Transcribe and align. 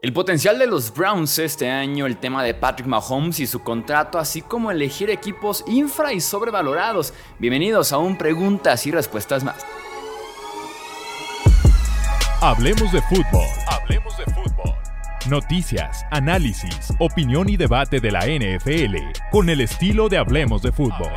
El 0.00 0.12
potencial 0.12 0.60
de 0.60 0.68
los 0.68 0.94
Browns 0.94 1.40
este 1.40 1.68
año, 1.68 2.06
el 2.06 2.18
tema 2.18 2.44
de 2.44 2.54
Patrick 2.54 2.86
Mahomes 2.86 3.40
y 3.40 3.48
su 3.48 3.64
contrato, 3.64 4.20
así 4.20 4.42
como 4.42 4.70
elegir 4.70 5.10
equipos 5.10 5.64
infra 5.66 6.12
y 6.12 6.20
sobrevalorados. 6.20 7.12
Bienvenidos 7.40 7.92
a 7.92 7.98
un 7.98 8.16
preguntas 8.16 8.86
y 8.86 8.92
respuestas 8.92 9.42
más. 9.42 9.66
Hablemos 12.40 12.92
de 12.92 13.02
fútbol. 13.02 13.48
Hablemos 13.66 14.16
de 14.18 14.24
fútbol. 14.26 14.74
Noticias, 15.28 16.06
análisis, 16.12 16.94
opinión 17.00 17.48
y 17.48 17.56
debate 17.56 17.98
de 17.98 18.12
la 18.12 18.20
NFL 18.20 18.98
con 19.32 19.50
el 19.50 19.60
estilo 19.60 20.08
de 20.08 20.18
Hablemos 20.18 20.62
de 20.62 20.70
fútbol. 20.70 21.10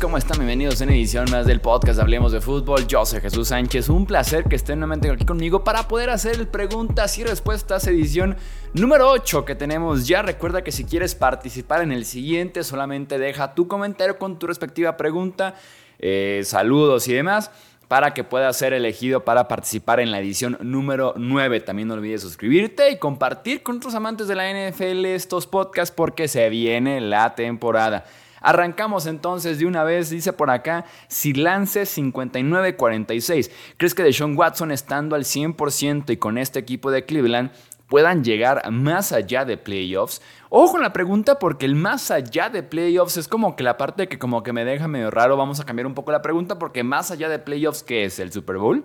¿Cómo 0.00 0.16
están? 0.16 0.38
Bienvenidos 0.38 0.80
a 0.80 0.84
una 0.84 0.94
edición 0.94 1.30
más 1.30 1.44
del 1.44 1.60
podcast 1.60 2.00
Hablemos 2.00 2.32
de 2.32 2.40
Fútbol. 2.40 2.86
Yo 2.86 3.04
soy 3.04 3.20
Jesús 3.20 3.48
Sánchez. 3.48 3.90
Un 3.90 4.06
placer 4.06 4.44
que 4.44 4.56
estén 4.56 4.78
nuevamente 4.78 5.10
aquí 5.10 5.26
conmigo 5.26 5.62
para 5.62 5.88
poder 5.88 6.08
hacer 6.08 6.50
preguntas 6.50 7.18
y 7.18 7.24
respuestas 7.24 7.86
edición 7.86 8.34
número 8.72 9.10
8 9.10 9.44
que 9.44 9.54
tenemos 9.54 10.06
ya. 10.06 10.22
Recuerda 10.22 10.64
que 10.64 10.72
si 10.72 10.86
quieres 10.86 11.14
participar 11.14 11.82
en 11.82 11.92
el 11.92 12.06
siguiente, 12.06 12.64
solamente 12.64 13.18
deja 13.18 13.54
tu 13.54 13.68
comentario 13.68 14.16
con 14.16 14.38
tu 14.38 14.46
respectiva 14.46 14.96
pregunta, 14.96 15.54
eh, 15.98 16.40
saludos 16.46 17.06
y 17.08 17.12
demás 17.12 17.50
para 17.86 18.14
que 18.14 18.24
puedas 18.24 18.56
ser 18.56 18.72
elegido 18.72 19.26
para 19.26 19.48
participar 19.48 20.00
en 20.00 20.10
la 20.10 20.18
edición 20.18 20.56
número 20.62 21.12
9. 21.18 21.60
También 21.60 21.88
no 21.88 21.94
olvides 21.94 22.22
suscribirte 22.22 22.90
y 22.90 22.98
compartir 22.98 23.62
con 23.62 23.76
otros 23.76 23.94
amantes 23.94 24.28
de 24.28 24.34
la 24.34 24.48
NFL 24.50 25.04
estos 25.04 25.46
podcasts 25.46 25.94
porque 25.94 26.26
se 26.26 26.48
viene 26.48 27.02
la 27.02 27.34
temporada. 27.34 28.06
Arrancamos 28.44 29.06
entonces 29.06 29.58
de 29.58 29.64
una 29.64 29.84
vez, 29.84 30.10
dice 30.10 30.34
por 30.34 30.50
acá, 30.50 30.84
si 31.08 31.32
lance 31.32 31.84
59-46. 31.84 33.50
¿Crees 33.78 33.94
que 33.94 34.02
Deshaun 34.02 34.36
Watson 34.36 34.70
estando 34.70 35.16
al 35.16 35.24
100% 35.24 36.10
y 36.10 36.18
con 36.18 36.36
este 36.36 36.58
equipo 36.58 36.90
de 36.90 37.06
Cleveland 37.06 37.52
puedan 37.88 38.22
llegar 38.22 38.70
más 38.70 39.12
allá 39.12 39.46
de 39.46 39.56
playoffs? 39.56 40.20
Ojo 40.50 40.72
con 40.72 40.82
la 40.82 40.92
pregunta 40.92 41.38
porque 41.38 41.64
el 41.64 41.74
más 41.74 42.10
allá 42.10 42.50
de 42.50 42.62
playoffs 42.62 43.16
es 43.16 43.28
como 43.28 43.56
que 43.56 43.64
la 43.64 43.78
parte 43.78 44.08
que 44.08 44.18
como 44.18 44.42
que 44.42 44.52
me 44.52 44.66
deja 44.66 44.88
medio 44.88 45.10
raro. 45.10 45.38
Vamos 45.38 45.58
a 45.60 45.64
cambiar 45.64 45.86
un 45.86 45.94
poco 45.94 46.12
la 46.12 46.20
pregunta 46.20 46.58
porque 46.58 46.84
más 46.84 47.10
allá 47.10 47.30
de 47.30 47.38
playoffs, 47.38 47.82
¿qué 47.82 48.04
es 48.04 48.18
el 48.18 48.30
Super 48.30 48.58
Bowl? 48.58 48.84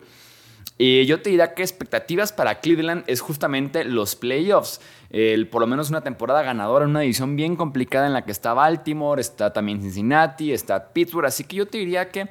Y 0.77 1.05
yo 1.05 1.21
te 1.21 1.29
diría 1.29 1.53
que 1.53 1.61
expectativas 1.61 2.31
para 2.31 2.61
Cleveland 2.61 3.03
es 3.07 3.19
justamente 3.19 3.83
los 3.83 4.15
playoffs. 4.15 4.79
El, 5.09 5.47
por 5.47 5.61
lo 5.61 5.67
menos 5.67 5.89
una 5.89 6.01
temporada 6.01 6.41
ganadora 6.41 6.85
en 6.85 6.91
una 6.91 7.01
división 7.01 7.35
bien 7.35 7.55
complicada 7.55 8.07
en 8.07 8.13
la 8.13 8.23
que 8.23 8.31
está 8.31 8.53
Baltimore, 8.53 9.19
está 9.19 9.51
también 9.51 9.81
Cincinnati, 9.81 10.53
está 10.53 10.93
Pittsburgh. 10.93 11.25
Así 11.25 11.43
que 11.43 11.57
yo 11.57 11.65
te 11.65 11.79
diría 11.79 12.09
que 12.09 12.29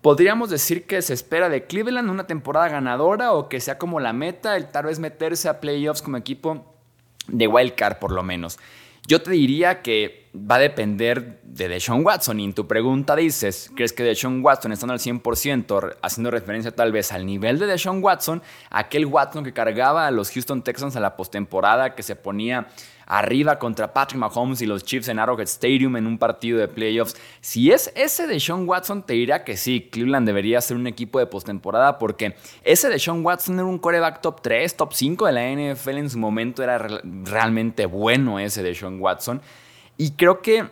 podríamos 0.00 0.50
decir 0.50 0.86
que 0.86 1.02
se 1.02 1.14
espera 1.14 1.48
de 1.48 1.66
Cleveland 1.66 2.10
una 2.10 2.26
temporada 2.26 2.68
ganadora 2.68 3.32
o 3.32 3.48
que 3.48 3.60
sea 3.60 3.78
como 3.78 4.00
la 4.00 4.12
meta, 4.12 4.56
el 4.56 4.66
tal 4.66 4.86
vez 4.86 4.98
meterse 4.98 5.48
a 5.48 5.60
playoffs 5.60 6.02
como 6.02 6.16
equipo 6.16 6.74
de 7.28 7.46
wild 7.46 7.74
card 7.74 7.98
por 7.98 8.10
lo 8.10 8.22
menos. 8.22 8.58
Yo 9.06 9.22
te 9.22 9.30
diría 9.30 9.82
que 9.82 10.27
va 10.34 10.56
a 10.56 10.58
depender 10.58 11.40
de 11.42 11.68
Deshaun 11.68 12.04
Watson. 12.04 12.40
Y 12.40 12.44
en 12.44 12.52
tu 12.52 12.66
pregunta 12.66 13.16
dices, 13.16 13.70
¿crees 13.74 13.92
que 13.92 14.02
Deshaun 14.02 14.44
Watson 14.44 14.72
estando 14.72 14.92
al 14.92 15.00
100%, 15.00 15.96
haciendo 16.02 16.30
referencia 16.30 16.70
tal 16.74 16.92
vez 16.92 17.12
al 17.12 17.26
nivel 17.26 17.58
de 17.58 17.66
Deshaun 17.66 18.02
Watson, 18.02 18.42
aquel 18.70 19.06
Watson 19.06 19.44
que 19.44 19.52
cargaba 19.52 20.06
a 20.06 20.10
los 20.10 20.30
Houston 20.30 20.62
Texans 20.62 20.96
a 20.96 21.00
la 21.00 21.16
postemporada, 21.16 21.94
que 21.94 22.02
se 22.02 22.16
ponía 22.16 22.68
arriba 23.08 23.58
contra 23.58 23.92
Patrick 23.92 24.20
Mahomes 24.20 24.60
y 24.60 24.66
los 24.66 24.84
Chiefs 24.84 25.08
en 25.08 25.18
Arrowhead 25.18 25.46
Stadium 25.46 25.96
en 25.96 26.06
un 26.06 26.18
partido 26.18 26.58
de 26.58 26.68
playoffs. 26.68 27.16
Si 27.40 27.72
es 27.72 27.90
ese 27.96 28.26
de 28.26 28.38
Watson, 28.38 29.02
te 29.02 29.14
diría 29.14 29.44
que 29.44 29.56
sí, 29.56 29.88
Cleveland 29.90 30.26
debería 30.26 30.60
ser 30.60 30.76
un 30.76 30.86
equipo 30.86 31.18
de 31.18 31.26
postemporada 31.26 31.98
porque 31.98 32.36
ese 32.62 32.90
de 32.90 32.98
Sean 32.98 33.24
Watson 33.24 33.54
era 33.54 33.64
un 33.64 33.78
coreback 33.78 34.20
top 34.20 34.42
3, 34.42 34.76
top 34.76 34.92
5 34.92 35.26
de 35.26 35.32
la 35.32 35.50
NFL 35.50 35.96
en 35.96 36.10
su 36.10 36.18
momento, 36.18 36.62
era 36.62 36.78
realmente 36.78 37.86
bueno 37.86 38.38
ese 38.38 38.62
de 38.62 38.78
Watson. 39.00 39.40
Y 39.98 40.12
creo 40.12 40.40
que 40.40 40.64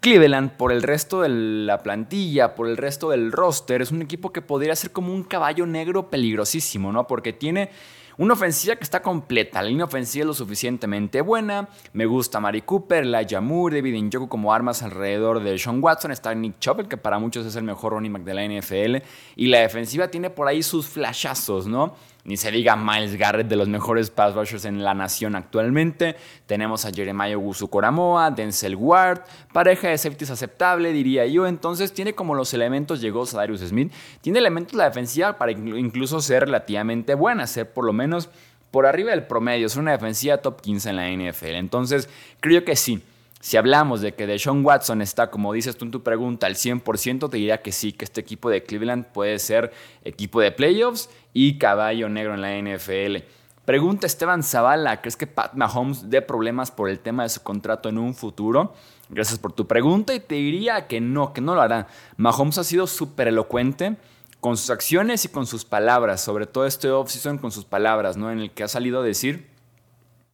Cleveland, 0.00 0.52
por 0.52 0.72
el 0.72 0.82
resto 0.82 1.22
de 1.22 1.28
la 1.28 1.82
plantilla, 1.82 2.54
por 2.54 2.68
el 2.68 2.76
resto 2.76 3.10
del 3.10 3.32
roster, 3.32 3.82
es 3.82 3.90
un 3.90 4.00
equipo 4.00 4.32
que 4.32 4.40
podría 4.40 4.76
ser 4.76 4.92
como 4.92 5.12
un 5.12 5.24
caballo 5.24 5.66
negro 5.66 6.08
peligrosísimo, 6.08 6.92
¿no? 6.92 7.06
Porque 7.08 7.32
tiene 7.32 7.70
una 8.18 8.34
ofensiva 8.34 8.76
que 8.76 8.84
está 8.84 9.02
completa, 9.02 9.62
la 9.62 9.68
línea 9.68 9.86
ofensiva 9.86 10.22
es 10.22 10.26
lo 10.26 10.34
suficientemente 10.34 11.22
buena. 11.22 11.68
Me 11.92 12.06
gusta 12.06 12.38
Mari 12.38 12.62
Cooper, 12.62 13.04
Elijah 13.04 13.40
Moore, 13.40 13.76
David 13.76 14.00
Njoku 14.00 14.28
como 14.28 14.52
armas 14.52 14.82
alrededor 14.82 15.42
de 15.42 15.58
Sean 15.58 15.82
Watson. 15.82 16.12
Está 16.12 16.34
Nick 16.34 16.58
Chubb, 16.60 16.86
que 16.86 16.96
para 16.96 17.18
muchos 17.18 17.46
es 17.46 17.56
el 17.56 17.64
mejor 17.64 17.94
running 17.94 18.12
back 18.12 18.22
de 18.22 18.34
la 18.34 18.44
NFL. 18.44 19.04
Y 19.34 19.48
la 19.48 19.60
defensiva 19.60 20.08
tiene 20.08 20.30
por 20.30 20.46
ahí 20.46 20.62
sus 20.62 20.86
flashazos, 20.86 21.66
¿no? 21.66 21.94
Ni 22.24 22.36
se 22.36 22.52
diga 22.52 22.76
Miles 22.76 23.16
Garrett, 23.16 23.48
de 23.48 23.56
los 23.56 23.68
mejores 23.68 24.10
pass 24.10 24.34
rushers 24.34 24.64
en 24.64 24.84
la 24.84 24.94
nación 24.94 25.34
actualmente. 25.34 26.14
Tenemos 26.46 26.84
a 26.84 26.92
Jeremiah 26.92 27.36
Ugusu 27.36 27.68
Coramoa, 27.68 28.30
Denzel 28.30 28.76
Ward, 28.76 29.22
pareja 29.52 29.88
de 29.88 29.98
safeties 29.98 30.30
aceptable, 30.30 30.92
diría 30.92 31.26
yo. 31.26 31.48
Entonces 31.48 31.92
tiene 31.92 32.14
como 32.14 32.36
los 32.36 32.54
elementos, 32.54 33.00
llegó 33.00 33.24
Darius 33.26 33.60
Smith, 33.62 33.92
tiene 34.20 34.38
elementos 34.38 34.74
la 34.74 34.84
defensiva 34.84 35.36
para 35.36 35.50
incluso 35.50 36.20
ser 36.20 36.44
relativamente 36.44 37.14
buena, 37.14 37.46
ser 37.48 37.72
por 37.72 37.84
lo 37.84 37.92
menos 37.92 38.28
por 38.70 38.86
arriba 38.86 39.10
del 39.10 39.24
promedio. 39.24 39.66
Es 39.66 39.76
una 39.76 39.90
defensiva 39.90 40.38
top 40.38 40.60
15 40.60 40.90
en 40.90 40.96
la 40.96 41.10
NFL. 41.10 41.54
Entonces 41.56 42.08
creo 42.40 42.64
que 42.64 42.76
sí 42.76 43.02
si 43.42 43.56
hablamos 43.56 44.00
de 44.00 44.14
que 44.14 44.28
Deshaun 44.28 44.64
Watson 44.64 45.02
está, 45.02 45.32
como 45.32 45.52
dices 45.52 45.76
tú 45.76 45.84
en 45.84 45.90
tu 45.90 46.04
pregunta, 46.04 46.46
al 46.46 46.54
100%, 46.54 47.28
te 47.28 47.36
diría 47.38 47.60
que 47.60 47.72
sí, 47.72 47.92
que 47.92 48.04
este 48.04 48.20
equipo 48.20 48.48
de 48.48 48.62
Cleveland 48.62 49.06
puede 49.06 49.40
ser 49.40 49.72
equipo 50.04 50.40
de 50.40 50.52
playoffs 50.52 51.10
y 51.32 51.58
caballo 51.58 52.08
negro 52.08 52.34
en 52.34 52.40
la 52.40 52.56
NFL. 52.56 53.24
Pregunta 53.64 54.06
Esteban 54.06 54.44
Zavala, 54.44 55.00
¿crees 55.00 55.16
que 55.16 55.26
Pat 55.26 55.54
Mahomes 55.54 56.08
dé 56.08 56.22
problemas 56.22 56.70
por 56.70 56.88
el 56.88 57.00
tema 57.00 57.24
de 57.24 57.30
su 57.30 57.42
contrato 57.42 57.88
en 57.88 57.98
un 57.98 58.14
futuro? 58.14 58.74
Gracias 59.08 59.40
por 59.40 59.52
tu 59.52 59.66
pregunta 59.66 60.14
y 60.14 60.20
te 60.20 60.36
diría 60.36 60.86
que 60.86 61.00
no, 61.00 61.32
que 61.32 61.40
no 61.40 61.56
lo 61.56 61.62
hará. 61.62 61.88
Mahomes 62.18 62.58
ha 62.58 62.64
sido 62.64 62.86
súper 62.86 63.26
elocuente 63.26 63.96
con 64.38 64.56
sus 64.56 64.70
acciones 64.70 65.24
y 65.24 65.28
con 65.28 65.46
sus 65.46 65.64
palabras, 65.64 66.20
sobre 66.20 66.46
todo 66.46 66.64
este 66.64 66.92
offseason 66.92 67.38
con 67.38 67.50
sus 67.50 67.64
palabras, 67.64 68.16
¿no? 68.16 68.30
En 68.30 68.38
el 68.38 68.52
que 68.52 68.62
ha 68.62 68.68
salido 68.68 69.00
a 69.00 69.02
decir, 69.02 69.48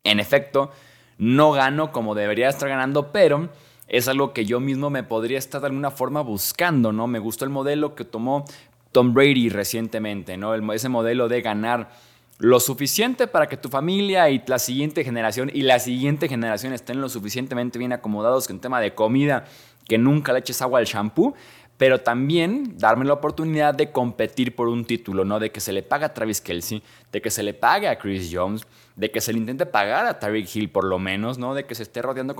en 0.04 0.20
efecto, 0.20 0.72
no 1.19 1.53
gano 1.53 1.93
como 1.93 2.15
debería 2.15 2.49
estar 2.49 2.69
ganando, 2.69 3.12
pero 3.12 3.51
es 3.89 4.09
algo 4.09 4.33
que 4.33 4.45
yo 4.45 4.61
mismo 4.61 4.91
me 4.91 5.03
podría 5.03 5.39
estar 5.39 5.61
de 5.61 5.67
alguna 5.67 5.91
forma 5.91 6.21
buscando, 6.21 6.93
¿no? 6.93 7.06
Me 7.06 7.19
gustó 7.19 7.45
el 7.45 7.51
modelo 7.51 7.95
que 7.95 8.05
tomó 8.05 8.45
Tom 8.93 9.12
Brady 9.12 9.49
recientemente, 9.49 10.37
¿no? 10.37 10.55
ese 10.73 10.89
modelo 10.89 11.29
de 11.29 11.43
ganar 11.43 11.91
lo 12.39 12.61
suficiente 12.61 13.27
para 13.27 13.49
que 13.49 13.56
tu 13.56 13.69
familia 13.69 14.31
y 14.31 14.43
la 14.47 14.59
siguiente 14.59 15.03
generación 15.05 15.51
y 15.53 15.62
la 15.62 15.79
siguiente 15.81 16.29
generación 16.29 16.73
estén 16.73 17.01
lo 17.01 17.09
suficientemente 17.09 17.79
bien 17.79 17.93
acomodados 17.93 18.47
que 18.47 18.53
en 18.53 18.61
tema 18.61 18.81
de 18.81 18.95
comida, 18.95 19.45
que 19.87 19.99
nunca 19.99 20.33
le 20.33 20.39
eches 20.39 20.62
agua 20.62 20.79
al 20.79 20.85
shampoo, 20.85 21.35
pero 21.78 22.00
también 22.00 22.77
darme 22.77 23.05
la 23.05 23.15
oportunidad 23.15 23.72
de 23.72 23.93
competir 23.93 24.55
por 24.55 24.69
un 24.69 24.84
título, 24.84 25.25
¿no? 25.25 25.39
De 25.39 25.50
que 25.50 25.61
se 25.61 25.72
le 25.72 25.84
pague 25.84 26.05
a 26.05 26.12
Travis 26.12 26.41
Kelsey, 26.41 26.83
de 27.12 27.22
que 27.22 27.31
se 27.31 27.44
le 27.44 27.55
pague 27.55 27.89
a 27.89 27.99
Chris 27.99 28.31
Jones, 28.33 28.66
de 28.97 29.12
que 29.12 29.21
se 29.21 29.33
le 29.33 29.39
intente 29.39 29.65
pagar 29.65 30.05
a 30.06 30.19
Tyreek 30.19 30.56
Hill 30.56 30.71
por 30.71 30.84
lo 30.84 30.99
menos, 30.99 31.38
¿no? 31.38 31.55
De 31.55 31.67
que 31.67 31.77
se 31.77 31.84
esté 31.84 32.03
rodeando 32.03 32.34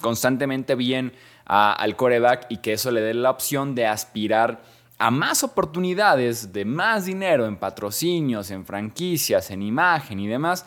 constantemente 0.00 0.76
bien 0.76 1.12
al 1.44 1.96
coreback 1.96 2.46
y 2.50 2.58
que 2.58 2.74
eso 2.74 2.92
le 2.92 3.00
dé 3.00 3.14
la 3.14 3.30
opción 3.30 3.74
de 3.74 3.86
aspirar 3.86 4.62
a 4.96 5.10
más 5.10 5.42
oportunidades, 5.42 6.52
de 6.52 6.64
más 6.64 7.04
dinero 7.04 7.46
en 7.46 7.56
patrocinios, 7.56 8.52
en 8.52 8.64
franquicias, 8.64 9.50
en 9.50 9.62
imagen 9.62 10.20
y 10.20 10.28
demás, 10.28 10.64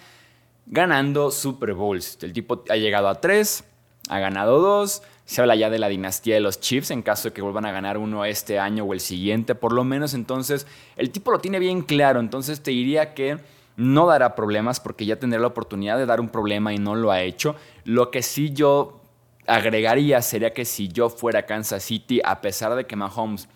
ganando 0.65 1.31
Super 1.31 1.73
Bowls. 1.73 2.17
El 2.21 2.33
tipo 2.33 2.65
ha 2.69 2.75
llegado 2.75 3.07
a 3.07 3.21
tres, 3.21 3.63
ha 4.09 4.19
ganado 4.19 4.59
dos, 4.59 5.03
se 5.25 5.41
habla 5.41 5.55
ya 5.55 5.69
de 5.69 5.79
la 5.79 5.89
dinastía 5.89 6.35
de 6.35 6.41
los 6.41 6.59
Chiefs 6.59 6.91
en 6.91 7.01
caso 7.01 7.29
de 7.29 7.33
que 7.33 7.41
vuelvan 7.41 7.65
a 7.65 7.71
ganar 7.71 7.97
uno 7.97 8.23
este 8.25 8.59
año 8.59 8.85
o 8.85 8.93
el 8.93 8.99
siguiente, 8.99 9.55
por 9.55 9.73
lo 9.73 9.83
menos 9.83 10.13
entonces 10.13 10.67
el 10.95 11.11
tipo 11.11 11.31
lo 11.31 11.39
tiene 11.39 11.59
bien 11.59 11.81
claro, 11.81 12.19
entonces 12.19 12.61
te 12.61 12.71
diría 12.71 13.13
que 13.13 13.37
no 13.75 14.07
dará 14.07 14.35
problemas 14.35 14.79
porque 14.79 15.05
ya 15.05 15.19
tendrá 15.19 15.39
la 15.39 15.47
oportunidad 15.47 15.97
de 15.97 16.05
dar 16.05 16.19
un 16.19 16.29
problema 16.29 16.73
y 16.73 16.77
no 16.77 16.95
lo 16.95 17.11
ha 17.11 17.21
hecho. 17.21 17.55
Lo 17.83 18.09
que 18.09 18.23
sí 18.23 18.51
yo 18.51 19.01
agregaría 19.45 20.21
sería 20.21 20.53
que 20.53 20.65
si 20.65 20.87
yo 20.89 21.09
fuera 21.09 21.45
Kansas 21.45 21.83
City, 21.83 22.19
a 22.23 22.41
pesar 22.41 22.75
de 22.75 22.85
que 22.85 22.95
Mahomes 22.95 23.47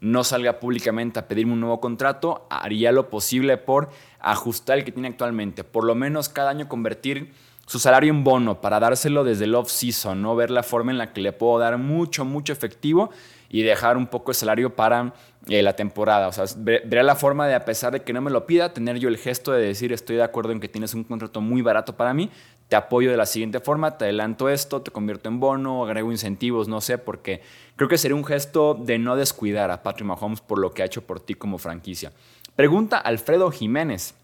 no 0.00 0.22
salga 0.22 0.60
públicamente 0.60 1.18
a 1.18 1.26
pedirme 1.26 1.54
un 1.54 1.60
nuevo 1.60 1.80
contrato, 1.80 2.46
haría 2.50 2.92
lo 2.92 3.08
posible 3.08 3.56
por 3.56 3.88
ajustar 4.20 4.78
el 4.78 4.84
que 4.84 4.92
tiene 4.92 5.08
actualmente. 5.08 5.64
Por 5.64 5.84
lo 5.84 5.94
menos 5.94 6.28
cada 6.28 6.50
año 6.50 6.68
convertir 6.68 7.32
su 7.66 7.78
salario 7.78 8.10
en 8.10 8.24
bono 8.24 8.60
para 8.60 8.80
dárselo 8.80 9.24
desde 9.24 9.44
el 9.44 9.54
off-season, 9.54 10.20
¿no? 10.20 10.36
Ver 10.36 10.50
la 10.50 10.62
forma 10.62 10.92
en 10.92 10.98
la 10.98 11.12
que 11.12 11.20
le 11.20 11.32
puedo 11.32 11.58
dar 11.58 11.78
mucho, 11.78 12.24
mucho 12.24 12.52
efectivo 12.52 13.10
y 13.48 13.62
dejar 13.62 13.96
un 13.96 14.06
poco 14.06 14.32
el 14.32 14.34
salario 14.34 14.74
para 14.74 15.14
eh, 15.48 15.62
la 15.62 15.76
temporada. 15.76 16.28
O 16.28 16.32
sea, 16.32 16.44
veré 16.58 17.02
la 17.02 17.14
forma 17.14 17.46
de, 17.46 17.54
a 17.54 17.64
pesar 17.64 17.92
de 17.92 18.02
que 18.02 18.12
no 18.12 18.20
me 18.20 18.30
lo 18.30 18.46
pida, 18.46 18.72
tener 18.72 18.98
yo 18.98 19.08
el 19.08 19.16
gesto 19.16 19.52
de 19.52 19.64
decir 19.64 19.92
estoy 19.92 20.16
de 20.16 20.24
acuerdo 20.24 20.52
en 20.52 20.60
que 20.60 20.68
tienes 20.68 20.92
un 20.94 21.04
contrato 21.04 21.40
muy 21.40 21.62
barato 21.62 21.96
para 21.96 22.12
mí, 22.12 22.30
te 22.68 22.76
apoyo 22.76 23.10
de 23.10 23.16
la 23.16 23.26
siguiente 23.26 23.60
forma, 23.60 23.96
te 23.96 24.06
adelanto 24.06 24.48
esto, 24.48 24.82
te 24.82 24.90
convierto 24.90 25.28
en 25.28 25.38
bono, 25.38 25.84
agrego 25.84 26.10
incentivos, 26.10 26.66
no 26.66 26.80
sé, 26.80 26.98
porque 26.98 27.42
creo 27.76 27.88
que 27.88 27.98
sería 27.98 28.16
un 28.16 28.24
gesto 28.24 28.74
de 28.74 28.98
no 28.98 29.16
descuidar 29.16 29.70
a 29.70 29.82
Patrick 29.82 30.06
Mahomes 30.06 30.40
por 30.40 30.58
lo 30.58 30.72
que 30.72 30.82
ha 30.82 30.86
hecho 30.86 31.06
por 31.06 31.20
ti 31.20 31.34
como 31.34 31.58
franquicia. 31.58 32.12
Pregunta 32.56 32.98
Alfredo 32.98 33.50
Jiménez. 33.50 34.14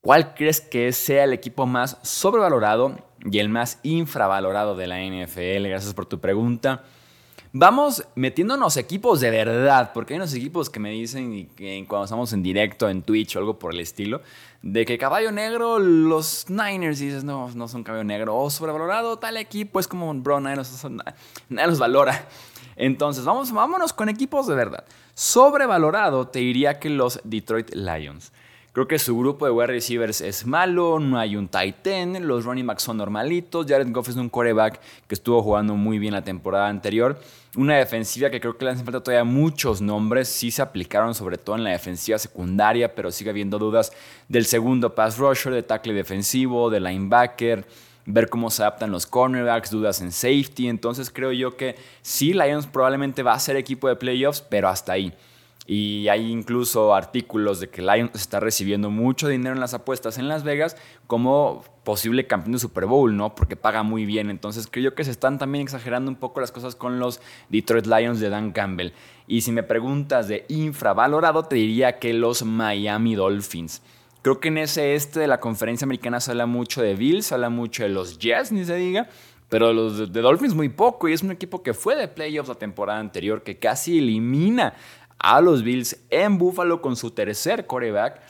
¿Cuál 0.00 0.32
crees 0.34 0.62
que 0.62 0.92
sea 0.92 1.24
el 1.24 1.34
equipo 1.34 1.66
más 1.66 1.98
sobrevalorado 2.02 2.96
y 3.30 3.38
el 3.38 3.50
más 3.50 3.78
infravalorado 3.82 4.74
de 4.74 4.86
la 4.86 4.98
NFL? 4.98 5.68
Gracias 5.68 5.92
por 5.92 6.06
tu 6.06 6.18
pregunta. 6.18 6.84
Vamos 7.52 8.06
metiéndonos 8.14 8.78
equipos 8.78 9.20
de 9.20 9.30
verdad, 9.30 9.90
porque 9.92 10.14
hay 10.14 10.18
unos 10.18 10.32
equipos 10.32 10.70
que 10.70 10.80
me 10.80 10.90
dicen 10.90 11.34
y 11.34 11.84
cuando 11.84 12.04
estamos 12.04 12.32
en 12.32 12.42
directo 12.42 12.88
en 12.88 13.02
Twitch 13.02 13.36
o 13.36 13.40
algo 13.40 13.58
por 13.58 13.74
el 13.74 13.80
estilo, 13.80 14.22
de 14.62 14.86
que 14.86 14.96
caballo 14.96 15.32
negro, 15.32 15.78
los 15.78 16.48
Niners, 16.48 17.02
y 17.02 17.06
dices, 17.06 17.24
no, 17.24 17.50
no 17.50 17.68
son 17.68 17.84
caballo 17.84 18.04
negro, 18.04 18.38
o 18.38 18.48
sobrevalorado 18.48 19.18
tal 19.18 19.36
equipo, 19.36 19.80
es 19.80 19.88
como, 19.88 20.14
bro, 20.14 20.40
nadie 20.40 20.56
los, 20.56 20.86
los 21.50 21.78
valora. 21.78 22.26
Entonces, 22.76 23.24
vamos, 23.26 23.52
vámonos 23.52 23.92
con 23.92 24.08
equipos 24.08 24.46
de 24.46 24.54
verdad. 24.54 24.84
Sobrevalorado, 25.12 26.28
te 26.28 26.38
diría 26.38 26.78
que 26.78 26.88
los 26.88 27.20
Detroit 27.24 27.74
Lions. 27.74 28.32
Creo 28.72 28.86
que 28.86 29.00
su 29.00 29.18
grupo 29.18 29.46
de 29.46 29.50
wide 29.50 29.66
receivers 29.66 30.20
es 30.20 30.46
malo, 30.46 31.00
no 31.00 31.18
hay 31.18 31.34
un 31.34 31.48
tight 31.48 31.84
end, 31.88 32.20
los 32.20 32.44
running 32.44 32.68
backs 32.68 32.84
son 32.84 32.98
normalitos, 32.98 33.66
Jared 33.66 33.90
Goff 33.90 34.10
es 34.10 34.14
un 34.14 34.28
quarterback 34.28 34.80
que 35.08 35.14
estuvo 35.16 35.42
jugando 35.42 35.74
muy 35.74 35.98
bien 35.98 36.14
la 36.14 36.22
temporada 36.22 36.68
anterior. 36.68 37.18
Una 37.56 37.78
defensiva 37.78 38.30
que 38.30 38.40
creo 38.40 38.56
que 38.56 38.64
le 38.64 38.70
hacen 38.70 38.84
falta 38.84 39.02
todavía 39.02 39.24
muchos 39.24 39.80
nombres, 39.80 40.28
sí 40.28 40.52
se 40.52 40.62
aplicaron 40.62 41.16
sobre 41.16 41.36
todo 41.36 41.56
en 41.56 41.64
la 41.64 41.70
defensiva 41.70 42.16
secundaria, 42.16 42.94
pero 42.94 43.10
sigue 43.10 43.30
habiendo 43.30 43.58
dudas 43.58 43.92
del 44.28 44.46
segundo 44.46 44.94
pass 44.94 45.18
rusher, 45.18 45.52
de 45.52 45.64
tackle 45.64 45.92
defensivo, 45.92 46.70
de 46.70 46.78
linebacker 46.78 47.66
ver 48.06 48.28
cómo 48.28 48.50
se 48.50 48.62
adaptan 48.62 48.90
los 48.90 49.06
cornerbacks, 49.06 49.70
dudas 49.70 50.00
en 50.00 50.12
safety. 50.12 50.68
Entonces 50.68 51.10
creo 51.10 51.32
yo 51.32 51.56
que 51.56 51.76
sí, 52.02 52.32
Lions 52.32 52.66
probablemente 52.66 53.22
va 53.22 53.34
a 53.34 53.38
ser 53.40 53.56
equipo 53.56 53.88
de 53.88 53.96
playoffs, 53.96 54.40
pero 54.40 54.68
hasta 54.68 54.92
ahí. 54.92 55.12
Y 55.66 56.08
hay 56.08 56.30
incluso 56.30 56.94
artículos 56.94 57.60
de 57.60 57.68
que 57.68 57.82
Lions 57.82 58.10
está 58.14 58.40
recibiendo 58.40 58.90
mucho 58.90 59.28
dinero 59.28 59.54
en 59.54 59.60
las 59.60 59.74
apuestas 59.74 60.18
en 60.18 60.26
Las 60.26 60.42
Vegas 60.42 60.76
como 61.06 61.62
posible 61.84 62.26
campeón 62.26 62.52
de 62.52 62.58
Super 62.58 62.86
Bowl, 62.86 63.16
¿no? 63.16 63.34
Porque 63.34 63.56
paga 63.56 63.82
muy 63.82 64.04
bien. 64.04 64.30
Entonces 64.30 64.68
creo 64.70 64.94
que 64.94 65.04
se 65.04 65.10
están 65.10 65.38
también 65.38 65.62
exagerando 65.62 66.10
un 66.10 66.16
poco 66.16 66.40
las 66.40 66.50
cosas 66.50 66.74
con 66.74 66.98
los 66.98 67.20
Detroit 67.50 67.86
Lions 67.86 68.20
de 68.20 68.30
Dan 68.30 68.52
Campbell. 68.52 68.92
Y 69.28 69.42
si 69.42 69.52
me 69.52 69.62
preguntas 69.62 70.28
de 70.28 70.44
infravalorado, 70.48 71.44
te 71.44 71.56
diría 71.56 71.98
que 71.98 72.14
los 72.14 72.42
Miami 72.42 73.14
Dolphins. 73.14 73.82
Creo 74.22 74.40
que 74.40 74.48
en 74.48 74.58
ese 74.58 74.94
este 74.94 75.20
de 75.20 75.26
la 75.26 75.40
conferencia 75.40 75.84
americana 75.84 76.20
se 76.20 76.32
habla 76.32 76.46
mucho 76.46 76.82
de 76.82 76.94
Bills, 76.94 77.26
se 77.26 77.34
habla 77.34 77.48
mucho 77.48 77.84
de 77.84 77.88
los 77.90 78.18
Jets, 78.18 78.52
ni 78.52 78.64
se 78.64 78.74
diga. 78.74 79.08
Pero 79.48 79.72
los 79.72 80.12
de 80.12 80.20
Dolphins 80.20 80.54
muy 80.54 80.68
poco 80.68 81.08
y 81.08 81.12
es 81.12 81.22
un 81.22 81.32
equipo 81.32 81.62
que 81.62 81.74
fue 81.74 81.96
de 81.96 82.06
playoffs 82.06 82.48
la 82.48 82.54
temporada 82.54 83.00
anterior, 83.00 83.42
que 83.42 83.58
casi 83.58 83.98
elimina 83.98 84.74
a 85.20 85.40
los 85.40 85.62
Bills 85.62 86.04
en 86.10 86.38
Buffalo 86.38 86.80
con 86.80 86.96
su 86.96 87.10
tercer 87.10 87.66
coreback. 87.66 88.20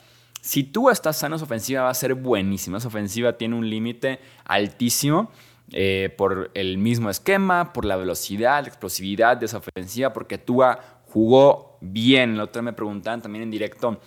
Si 0.41 0.63
tú 0.63 0.89
estás 0.89 1.17
sano, 1.17 1.37
su 1.37 1.45
ofensiva 1.45 1.83
va 1.83 1.89
a 1.89 1.93
ser 1.93 2.15
buenísima. 2.15 2.79
Su 2.79 2.89
ofensiva 2.89 3.37
tiene 3.37 3.55
un 3.55 3.69
límite 3.69 4.19
altísimo 4.43 5.31
eh, 5.71 6.13
por 6.17 6.51
el 6.53 6.77
mismo 6.77 7.09
esquema, 7.09 7.71
por 7.71 7.85
la 7.85 7.95
velocidad, 7.95 8.61
la 8.61 8.67
explosividad 8.67 9.37
de 9.37 9.45
esa 9.45 9.59
ofensiva, 9.59 10.11
porque 10.11 10.37
Tua 10.37 10.79
jugó 11.07 11.77
bien. 11.79 12.37
La 12.37 12.43
otra 12.43 12.61
me 12.61 12.73
preguntaban 12.73 13.21
también 13.21 13.43
en 13.43 13.51
directo 13.51 13.99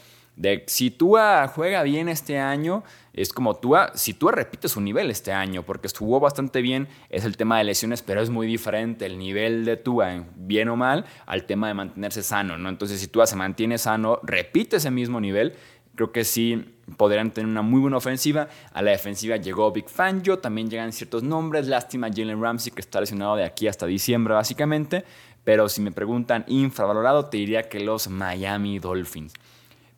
si 0.67 0.91
Tua 0.91 1.47
juega 1.49 1.83
bien 1.83 2.09
este 2.09 2.39
año, 2.39 2.83
es 3.13 3.33
como 3.33 3.55
Tua, 3.55 3.93
si 3.95 4.15
Tua 4.15 4.33
repite 4.33 4.69
su 4.69 4.81
nivel 4.81 5.11
este 5.11 5.33
año, 5.33 5.63
porque 5.63 5.87
estuvo 5.87 6.19
bastante 6.19 6.61
bien, 6.61 6.89
es 7.09 7.25
el 7.25 7.37
tema 7.37 7.59
de 7.59 7.65
lesiones, 7.65 8.03
pero 8.03 8.21
es 8.21 8.31
muy 8.31 8.47
diferente 8.47 9.07
el 9.07 9.19
nivel 9.19 9.65
de 9.65 9.77
Tua, 9.77 10.25
bien 10.35 10.69
o 10.69 10.77
mal, 10.77 11.05
al 11.27 11.45
tema 11.45 11.69
de 11.69 11.75
mantenerse 11.75 12.23
sano, 12.23 12.59
¿no? 12.59 12.69
Entonces, 12.69 13.01
si 13.01 13.07
Tua 13.07 13.27
se 13.27 13.37
mantiene 13.37 13.79
sano, 13.79 14.19
repite 14.25 14.77
ese 14.77 14.91
mismo 14.91 15.21
nivel, 15.21 15.55
creo 15.95 16.11
que 16.11 16.25
sí 16.25 16.77
podrían 16.97 17.31
tener 17.31 17.49
una 17.49 17.63
muy 17.63 17.81
buena 17.81 17.97
ofensiva. 17.97 18.49
A 18.73 18.83
la 18.83 18.91
defensiva 18.91 19.37
llegó 19.37 19.71
Big 19.71 19.89
Fangio, 19.89 20.39
también 20.39 20.69
llegan 20.69 20.93
ciertos 20.93 21.23
nombres, 21.23 21.69
lástima 21.69 22.09
Jalen 22.09 22.43
Ramsey, 22.43 22.73
que 22.73 22.81
está 22.81 23.01
lesionado 23.01 23.37
de 23.37 23.45
aquí 23.45 23.69
hasta 23.69 23.87
diciembre, 23.87 24.35
básicamente, 24.35 25.05
pero 25.45 25.69
si 25.69 25.81
me 25.81 25.93
preguntan 25.93 26.45
infravalorado, 26.49 27.27
te 27.27 27.37
diría 27.37 27.69
que 27.69 27.81
los 27.81 28.09
Miami 28.09 28.79
Dolphins. 28.79 29.35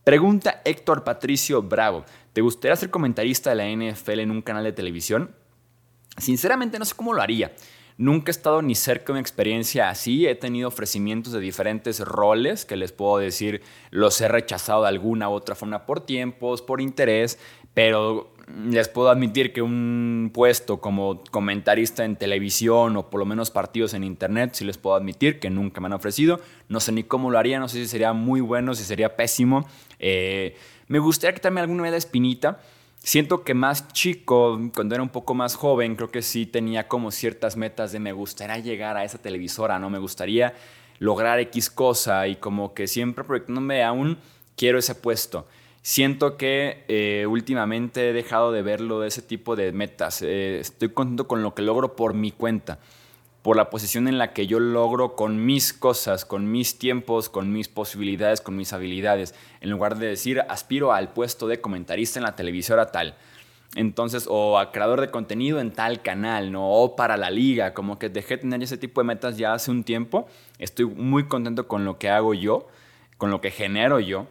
Pregunta 0.07 0.63
Héctor 0.65 1.03
Patricio 1.03 1.63
Bravo. 1.63 2.05
¿Te 2.33 2.41
gustaría 2.41 2.77
ser 2.77 2.91
comentarista 2.91 3.51
de 3.53 3.57
la 3.57 3.69
NFL 3.69 4.21
en 4.21 4.31
un 4.31 4.41
canal 4.41 4.63
de 4.63 4.71
televisión? 4.71 5.35
Sinceramente 6.17 6.79
no 6.79 6.85
sé 6.85 6.95
cómo 6.95 7.13
lo 7.13 7.21
haría. 7.21 7.57
Nunca 7.99 8.31
he 8.31 8.31
estado 8.31 8.63
ni 8.63 8.77
cerca 8.77 9.07
de 9.07 9.13
una 9.15 9.21
experiencia 9.21 9.91
así. 9.91 10.29
He 10.29 10.37
tenido 10.37 10.69
ofrecimientos 10.69 11.33
de 11.33 11.41
diferentes 11.41 11.99
roles 11.99 12.65
que 12.65 12.77
les 12.77 12.93
puedo 12.93 13.19
decir 13.19 13.63
los 13.91 14.21
he 14.21 14.29
rechazado 14.29 14.83
de 14.83 14.91
alguna 14.91 15.29
u 15.29 15.33
otra 15.33 15.57
forma 15.57 15.87
por 15.87 15.99
tiempos, 15.99 16.63
por 16.63 16.81
interés, 16.81 17.41
pero 17.77 18.31
les 18.71 18.89
puedo 18.89 19.11
admitir 19.11 19.53
que 19.53 19.61
un 19.61 20.31
puesto 20.33 20.81
como 20.81 21.23
comentarista 21.31 22.07
en 22.07 22.17
televisión 22.17 22.97
o 22.97 23.11
por 23.11 23.21
lo 23.21 23.27
menos 23.27 23.51
partidos 23.51 23.93
en 23.93 24.03
internet, 24.03 24.55
sí 24.55 24.65
les 24.65 24.79
puedo 24.79 24.97
admitir 24.97 25.39
que 25.39 25.51
nunca 25.51 25.83
me 25.83 25.89
han 25.89 25.93
ofrecido. 25.93 26.41
No 26.71 26.81
sé 26.81 26.93
ni 26.93 27.05
cómo 27.05 27.31
lo 27.31 27.39
haría, 27.39 27.59
no 27.59 27.69
sé 27.69 27.77
si 27.77 27.87
sería 27.87 28.15
muy 28.15 28.41
bueno, 28.41 28.75
si 28.75 28.83
sería 28.83 29.15
pésimo. 29.15 29.69
Eh, 29.99 30.57
me 30.89 31.01
gustaría 31.01 31.35
quitarme 31.35 31.61
alguna 31.61 31.83
vez 31.83 31.93
la 31.93 31.99
espinita. 31.99 32.63
Siento 32.97 33.45
que 33.45 33.53
más 33.53 33.89
chico, 33.89 34.59
cuando 34.75 34.95
era 34.95 35.03
un 35.03 35.11
poco 35.11 35.35
más 35.35 35.55
joven, 35.55 35.95
creo 35.95 36.11
que 36.11 36.23
sí 36.23 36.47
tenía 36.47 36.89
como 36.89 37.11
ciertas 37.11 37.59
metas 37.59 37.93
de 37.93 38.01
me 38.01 38.13
gustaría 38.13 38.57
llegar 38.57 38.97
a 38.97 39.05
esa 39.05 39.19
televisora, 39.19 39.79
¿no? 39.79 39.91
Me 39.91 39.99
gustaría 39.99 40.55
lograr 40.99 41.41
X 41.41 41.69
cosa 41.69 42.27
y 42.27 42.37
como 42.37 42.73
que 42.73 42.87
siempre 42.87 43.23
proyectándome 43.23 43.85
aún 43.85 44.17
quiero 44.57 44.79
ese 44.79 44.95
puesto. 44.95 45.47
Siento 45.89 46.37
que 46.37 46.83
eh, 46.89 47.27
últimamente 47.29 48.11
he 48.11 48.13
dejado 48.13 48.51
de 48.51 48.61
verlo 48.61 48.99
de 48.99 49.07
ese 49.07 49.23
tipo 49.23 49.55
de 49.55 49.71
metas. 49.71 50.21
Eh, 50.21 50.59
estoy 50.59 50.89
contento 50.89 51.29
con 51.29 51.45
lo 51.45 51.55
que 51.55 51.63
logro 51.63 51.95
por 51.95 52.13
mi 52.13 52.33
cuenta, 52.33 52.81
por 53.43 53.57
la 53.57 53.71
posición 53.71 54.09
en 54.09 54.19
la 54.19 54.33
que 54.33 54.49
yo 54.49 54.59
logro 54.59 55.15
con 55.15 55.47
mis 55.47 55.73
cosas, 55.73 56.25
con 56.25 56.51
mis 56.51 56.81
tiempos, 56.81 57.29
con 57.29 57.53
mis 57.53 57.69
posibilidades, 57.69 58.41
con 58.41 58.57
mis 58.57 58.73
habilidades, 58.73 59.33
en 59.61 59.71
lugar 59.71 59.97
de 59.97 60.09
decir 60.09 60.41
aspiro 60.49 60.93
al 60.93 61.13
puesto 61.13 61.47
de 61.47 61.61
comentarista 61.61 62.19
en 62.19 62.25
la 62.25 62.35
televisora 62.35 62.91
tal. 62.91 63.15
Entonces, 63.77 64.27
o 64.29 64.59
a 64.59 64.73
creador 64.73 65.01
de 65.01 65.13
contenido 65.13 65.61
en 65.61 65.71
tal 65.71 66.03
canal, 66.03 66.51
¿no? 66.51 66.69
O 66.69 66.97
para 66.97 67.17
la 67.17 67.31
liga, 67.31 67.75
como 67.75 67.97
que 68.01 68.09
dejé 68.09 68.39
de 68.39 68.43
tener 68.43 68.61
ese 68.61 68.77
tipo 68.77 69.03
de 69.03 69.07
metas 69.07 69.39
ya 69.39 69.55
hace 69.55 69.71
un 69.71 69.85
tiempo. 69.85 70.27
Estoy 70.59 70.87
muy 70.87 71.29
contento 71.29 71.69
con 71.69 71.85
lo 71.85 71.97
que 71.97 72.09
hago 72.09 72.35
yo, 72.35 72.67
con 73.19 73.31
lo 73.31 73.41
que 73.41 73.53
genero 73.53 74.01
yo. 74.01 74.27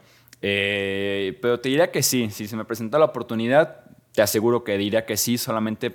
Eh, 0.47 1.39
pero 1.41 1.59
te 1.59 1.69
diría 1.69 1.91
que 1.91 2.03
sí, 2.03 2.29
si 2.29 2.47
se 2.47 2.55
me 2.55 2.65
presenta 2.65 2.99
la 2.99 3.05
oportunidad, 3.05 3.85
te 4.11 4.21
aseguro 4.21 4.63
que 4.63 4.77
diría 4.77 5.03
que 5.03 5.17
sí, 5.17 5.39
solamente 5.39 5.89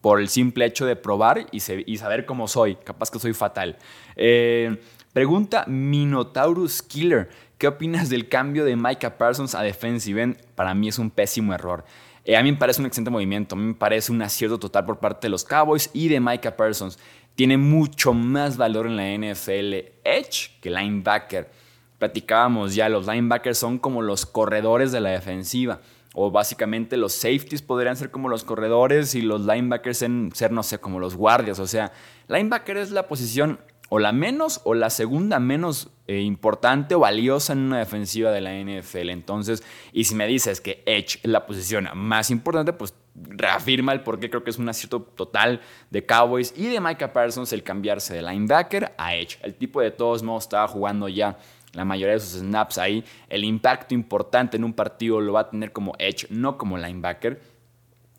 por 0.00 0.20
el 0.20 0.28
simple 0.28 0.64
hecho 0.64 0.86
de 0.86 0.96
probar 0.96 1.46
y, 1.52 1.60
saber 1.60 2.26
cómo 2.26 2.48
soy. 2.48 2.74
Capaz 2.74 3.12
que 3.12 3.20
soy 3.20 3.32
fatal. 3.32 3.78
Eh, 4.16 4.76
pregunta 5.12 5.64
Minotaurus 5.68 6.82
Killer. 6.82 7.30
¿Qué 7.58 7.68
opinas 7.68 8.08
del 8.08 8.28
cambio 8.28 8.64
de 8.64 8.74
Micah 8.74 9.16
Parsons 9.16 9.54
a 9.54 9.62
defensive 9.62 10.20
end? 10.20 10.36
Para 10.56 10.74
mí 10.74 10.88
es 10.88 10.98
un 10.98 11.08
pésimo 11.08 11.54
error. 11.54 11.84
Eh, 12.24 12.36
a 12.36 12.42
mí 12.42 12.50
me 12.50 12.58
parece 12.58 12.80
un 12.80 12.88
excelente 12.88 13.12
movimiento. 13.12 13.54
A 13.54 13.58
mí 13.58 13.66
me 13.66 13.74
parece 13.74 14.10
un 14.10 14.20
acierto 14.20 14.58
total 14.58 14.84
por 14.84 14.98
parte 14.98 15.28
de 15.28 15.30
los 15.30 15.44
Cowboys 15.44 15.90
y 15.92 16.08
de 16.08 16.18
Micah 16.18 16.56
Parsons. 16.56 16.98
Tiene 17.36 17.56
mucho 17.56 18.12
más 18.14 18.56
valor 18.56 18.88
en 18.88 18.96
la 18.96 19.16
NFL 19.16 19.74
Edge 20.02 20.58
que 20.60 20.70
linebacker 20.70 21.61
platicábamos 22.02 22.74
ya, 22.74 22.88
los 22.88 23.06
linebackers 23.06 23.58
son 23.58 23.78
como 23.78 24.02
los 24.02 24.26
corredores 24.26 24.90
de 24.90 25.00
la 25.00 25.10
defensiva. 25.10 25.78
O 26.14 26.32
básicamente 26.32 26.96
los 26.96 27.12
safeties 27.12 27.62
podrían 27.62 27.94
ser 27.94 28.10
como 28.10 28.28
los 28.28 28.42
corredores 28.42 29.14
y 29.14 29.22
los 29.22 29.42
linebackers 29.42 29.98
ser, 29.98 30.50
no 30.50 30.64
sé, 30.64 30.80
como 30.80 30.98
los 30.98 31.14
guardias. 31.14 31.60
O 31.60 31.66
sea, 31.68 31.92
linebacker 32.26 32.76
es 32.76 32.90
la 32.90 33.06
posición 33.06 33.60
o 33.88 34.00
la 34.00 34.10
menos 34.10 34.62
o 34.64 34.74
la 34.74 34.90
segunda 34.90 35.38
menos 35.38 35.90
eh, 36.08 36.22
importante 36.22 36.96
o 36.96 36.98
valiosa 36.98 37.52
en 37.52 37.60
una 37.60 37.78
defensiva 37.78 38.32
de 38.32 38.40
la 38.40 38.52
NFL. 38.52 39.10
Entonces, 39.10 39.62
y 39.92 40.02
si 40.02 40.16
me 40.16 40.26
dices 40.26 40.60
que 40.60 40.82
Edge 40.86 41.20
es 41.22 41.30
la 41.30 41.46
posición 41.46 41.88
más 41.94 42.32
importante, 42.32 42.72
pues 42.72 42.94
reafirma 43.14 43.92
el 43.92 44.00
por 44.00 44.18
qué 44.18 44.28
creo 44.28 44.42
que 44.42 44.50
es 44.50 44.58
un 44.58 44.68
acierto 44.68 45.02
total 45.02 45.60
de 45.90 46.04
Cowboys 46.04 46.52
y 46.56 46.66
de 46.66 46.80
Micah 46.80 47.12
Parsons 47.12 47.52
el 47.52 47.62
cambiarse 47.62 48.14
de 48.14 48.22
linebacker 48.22 48.92
a 48.98 49.14
Edge. 49.14 49.38
El 49.42 49.54
tipo 49.54 49.80
de 49.80 49.92
todos 49.92 50.24
modos 50.24 50.44
estaba 50.44 50.66
jugando 50.66 51.08
ya 51.08 51.38
la 51.72 51.84
mayoría 51.84 52.14
de 52.14 52.20
sus 52.20 52.40
snaps 52.40 52.78
ahí. 52.78 53.04
El 53.28 53.44
impacto 53.44 53.94
importante 53.94 54.56
en 54.56 54.64
un 54.64 54.72
partido 54.72 55.20
lo 55.20 55.32
va 55.32 55.40
a 55.40 55.50
tener 55.50 55.72
como 55.72 55.94
edge, 55.98 56.26
no 56.30 56.58
como 56.58 56.78
linebacker. 56.78 57.40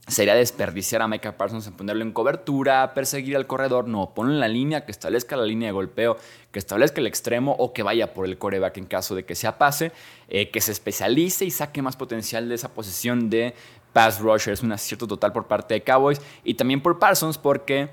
sería 0.05 0.35
desperdiciar 0.35 1.01
a 1.01 1.07
Micah 1.07 1.37
Parsons 1.37 1.65
en 1.65 1.73
ponerlo 1.73 2.03
en 2.03 2.11
cobertura, 2.11 2.93
perseguir 2.93 3.37
al 3.37 3.47
corredor, 3.47 3.87
no, 3.87 4.13
ponlo 4.13 4.33
en 4.33 4.41
la 4.41 4.49
línea, 4.49 4.85
que 4.85 4.91
establezca 4.91 5.37
la 5.37 5.45
línea 5.45 5.69
de 5.69 5.71
golpeo, 5.71 6.17
que 6.51 6.59
establezca 6.59 6.99
el 6.99 7.07
extremo 7.07 7.55
o 7.57 7.71
que 7.71 7.83
vaya 7.83 8.13
por 8.13 8.25
el 8.25 8.37
coreback 8.37 8.77
en 8.77 8.85
caso 8.85 9.15
de 9.15 9.23
que 9.23 9.33
sea 9.33 9.57
pase, 9.57 9.93
eh, 10.27 10.49
que 10.51 10.59
se 10.59 10.73
especialice 10.73 11.45
y 11.45 11.51
saque 11.51 11.81
más 11.81 11.95
potencial 11.95 12.49
de 12.49 12.55
esa 12.55 12.73
posición 12.73 13.29
de 13.29 13.53
pass 13.93 14.19
rusher. 14.19 14.53
Es 14.53 14.61
un 14.61 14.73
acierto 14.73 15.07
total 15.07 15.31
por 15.31 15.47
parte 15.47 15.75
de 15.75 15.83
Cowboys 15.83 16.19
y 16.43 16.55
también 16.55 16.81
por 16.81 16.99
Parsons 16.99 17.37
porque 17.37 17.89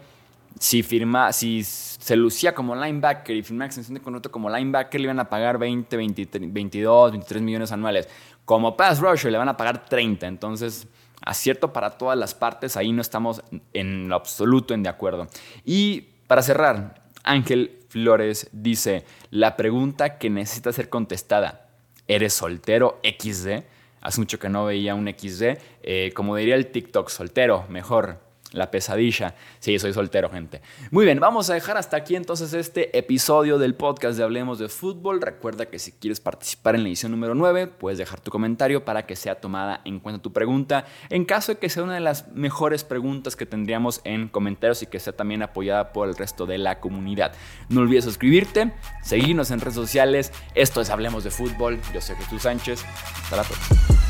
si 0.58 0.82
firma, 0.82 1.32
si 1.32 1.62
se 1.64 2.16
lucía 2.16 2.54
como 2.54 2.74
linebacker 2.74 3.36
y 3.36 3.42
firma 3.42 3.66
extensión 3.66 3.94
de 3.94 4.00
contrato 4.00 4.30
como 4.30 4.50
linebacker, 4.50 5.00
le 5.00 5.04
iban 5.04 5.20
a 5.20 5.28
pagar 5.28 5.58
20, 5.58 5.96
22, 5.96 7.12
23 7.12 7.42
millones 7.42 7.72
anuales. 7.72 8.08
Como 8.44 8.76
pass 8.76 9.00
rusher 9.00 9.30
le 9.30 9.38
van 9.38 9.48
a 9.48 9.56
pagar 9.56 9.86
30. 9.86 10.26
Entonces, 10.26 10.88
acierto 11.22 11.72
para 11.72 11.90
todas 11.90 12.18
las 12.18 12.34
partes. 12.34 12.76
Ahí 12.76 12.92
no 12.92 13.02
estamos 13.02 13.42
en 13.72 14.08
lo 14.08 14.16
absoluto 14.16 14.74
en 14.74 14.82
de 14.82 14.88
acuerdo. 14.88 15.28
Y 15.64 16.02
para 16.26 16.42
cerrar, 16.42 17.02
Ángel 17.22 17.78
Flores 17.88 18.48
dice, 18.52 19.04
la 19.30 19.56
pregunta 19.56 20.18
que 20.18 20.30
necesita 20.30 20.72
ser 20.72 20.88
contestada, 20.88 21.68
¿eres 22.08 22.34
soltero 22.34 23.00
XD? 23.02 23.64
Hace 24.00 24.20
mucho 24.20 24.38
que 24.38 24.48
no 24.48 24.64
veía 24.64 24.94
un 24.94 25.08
XD. 25.08 25.58
Eh, 25.82 26.12
como 26.14 26.36
diría 26.36 26.54
el 26.54 26.68
TikTok, 26.68 27.08
soltero, 27.08 27.66
mejor 27.68 28.29
la 28.52 28.70
pesadilla. 28.70 29.34
Sí, 29.58 29.78
soy 29.78 29.92
soltero, 29.92 30.30
gente. 30.30 30.60
Muy 30.90 31.04
bien, 31.04 31.20
vamos 31.20 31.50
a 31.50 31.54
dejar 31.54 31.76
hasta 31.76 31.96
aquí 31.96 32.16
entonces 32.16 32.52
este 32.52 32.96
episodio 32.98 33.58
del 33.58 33.74
podcast 33.74 34.16
de 34.16 34.24
Hablemos 34.24 34.58
de 34.58 34.68
Fútbol. 34.68 35.20
Recuerda 35.20 35.66
que 35.66 35.78
si 35.78 35.92
quieres 35.92 36.20
participar 36.20 36.74
en 36.74 36.82
la 36.82 36.88
edición 36.88 37.12
número 37.12 37.34
9, 37.34 37.68
puedes 37.68 37.98
dejar 37.98 38.20
tu 38.20 38.30
comentario 38.30 38.84
para 38.84 39.06
que 39.06 39.16
sea 39.16 39.36
tomada 39.36 39.80
en 39.84 40.00
cuenta 40.00 40.22
tu 40.22 40.32
pregunta. 40.32 40.84
En 41.08 41.24
caso 41.24 41.52
de 41.52 41.58
que 41.58 41.68
sea 41.68 41.82
una 41.82 41.94
de 41.94 42.00
las 42.00 42.28
mejores 42.32 42.84
preguntas 42.84 43.36
que 43.36 43.46
tendríamos 43.46 44.00
en 44.04 44.28
comentarios 44.28 44.82
y 44.82 44.86
que 44.86 45.00
sea 45.00 45.12
también 45.12 45.42
apoyada 45.42 45.92
por 45.92 46.08
el 46.08 46.16
resto 46.16 46.46
de 46.46 46.58
la 46.58 46.80
comunidad. 46.80 47.32
No 47.68 47.82
olvides 47.82 48.04
suscribirte, 48.04 48.72
seguirnos 49.02 49.50
en 49.50 49.60
redes 49.60 49.74
sociales. 49.74 50.32
Esto 50.54 50.80
es 50.80 50.90
Hablemos 50.90 51.24
de 51.24 51.30
Fútbol. 51.30 51.80
Yo 51.94 52.00
soy 52.00 52.16
Jesús 52.16 52.42
Sánchez. 52.42 52.84
Hasta 53.22 53.36
la 53.36 53.42
próxima. 53.44 54.09